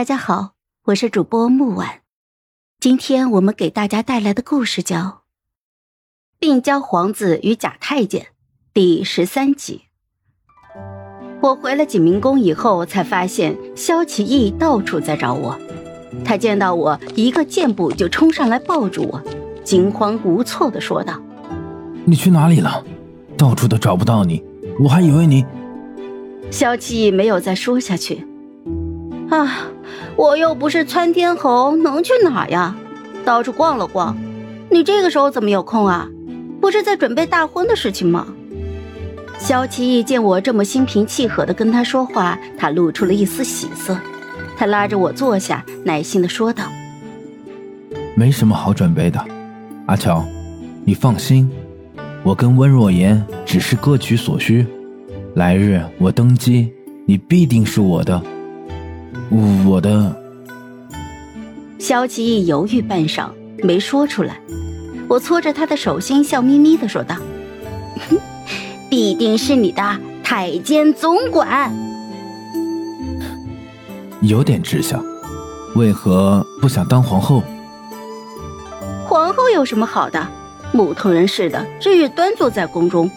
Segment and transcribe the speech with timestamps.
[0.00, 0.52] 大家好，
[0.86, 2.00] 我是主播木婉，
[2.80, 4.96] 今天我们给大家带来的故事叫
[6.38, 8.22] 《病娇皇子与假太监》
[8.72, 9.82] 第十三集。
[11.42, 15.60] 我回了景明宫以后，才发现萧启义到处在找我。
[16.24, 19.22] 他见到我，一个箭步就冲上来抱住我，
[19.62, 21.20] 惊慌无措的说道
[22.08, 22.82] ：“你去哪里了？
[23.36, 24.42] 到处都找不到你，
[24.82, 25.44] 我还以为你……”
[26.50, 28.26] 萧启义没有再说下去。
[29.30, 29.48] 啊，
[30.16, 32.74] 我又不是窜天猴，能去哪呀？
[33.24, 34.16] 到处逛了逛。
[34.68, 36.08] 你这个时候怎么有空啊？
[36.60, 38.26] 不是在准备大婚的事情吗？
[39.38, 43.96] 萧奇义见我这么心平气和的跟他说话，他露出了一丝喜色。
[44.56, 46.64] 他拉着我坐下，耐心的说道
[48.14, 49.24] ：“没什么好准备的，
[49.86, 50.22] 阿乔，
[50.84, 51.50] 你放心，
[52.22, 54.66] 我跟温若言只是各取所需。
[55.34, 56.70] 来日我登基，
[57.06, 58.20] 你必定是我的，
[59.66, 60.14] 我的。”
[61.78, 63.30] 萧奇义犹豫半晌，
[63.62, 64.38] 没说出来。
[65.08, 67.16] 我搓着他的手心，笑眯眯的说道。
[68.90, 69.82] 必定是你的
[70.22, 71.72] 太监总管，
[74.20, 75.04] 有点志向，
[75.76, 77.42] 为何不想当皇后？
[79.06, 80.28] 皇后有什么好的？
[80.72, 83.10] 木头人似的，日日端坐在宫中，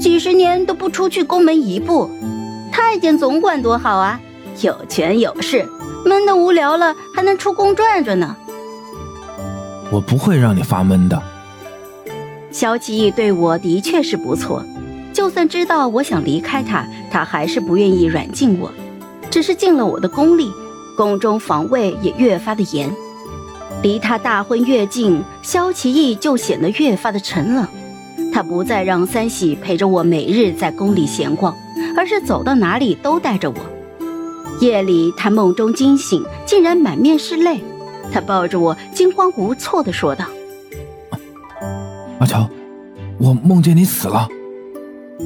[0.00, 2.10] 几十年都不出去宫门一步。
[2.70, 4.20] 太监总管多好啊，
[4.62, 5.68] 有权有势，
[6.04, 8.36] 闷得无聊了还能出宫转转呢。
[9.90, 11.20] 我不会让你发闷的。
[12.50, 14.64] 萧启义对我的确是不错。
[15.12, 18.72] 就算知道我想离开他，他还是不愿意软禁我，
[19.30, 20.50] 只是尽了我的宫里，
[20.96, 22.92] 宫中防卫也越发的严。
[23.82, 27.66] 离他大婚越近，萧奇义就显得越发的沉冷。
[28.32, 31.54] 他不再让三喜陪着我每日在宫里闲逛，
[31.96, 33.56] 而是走到哪里都带着我。
[34.60, 37.60] 夜里他梦中惊醒，竟然满面是泪，
[38.12, 40.26] 他抱着我惊慌无措地说道
[42.20, 42.48] ：“阿乔，
[43.18, 44.28] 我梦见你死了。”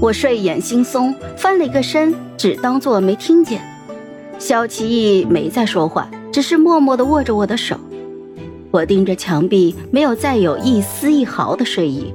[0.00, 3.60] 我睡眼惺忪，翻了一个身，只当做没听见。
[4.38, 7.76] 萧奇义没再说话，只是默默地握着我的手。
[8.70, 12.14] 我盯着墙壁，没有再有一丝一毫的睡意。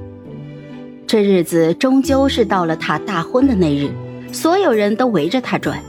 [1.06, 3.90] 这日子终究是到了他大婚的那日，
[4.32, 5.80] 所有人都围着他转，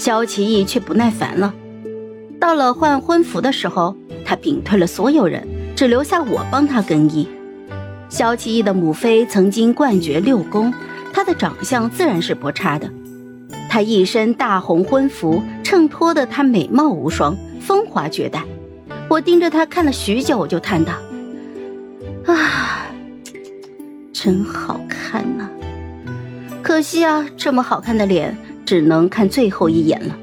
[0.00, 1.52] 萧奇义却不耐烦了。
[2.40, 3.94] 到了换婚服的时候，
[4.24, 5.46] 他屏退了所有人，
[5.76, 7.28] 只留下我帮他更衣。
[8.08, 10.72] 萧奇义的母妃曾经冠绝六宫。
[11.12, 12.88] 他的长相自然是不差的，
[13.68, 18.42] 他一身大红婚服，衬托的他美貌无双，风华绝代。
[19.06, 20.94] 我盯着他看了许久，我就叹道
[22.24, 22.86] ：“啊，
[24.14, 25.50] 真好看呐！
[26.62, 28.38] 可惜啊，这么好看的脸，
[28.70, 30.16] 只能看最后一眼了。”